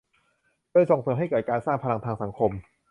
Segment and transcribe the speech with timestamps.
[0.71, 2.51] โดยส่งเสริมให้เกิดการสร้างพลังทางสังคม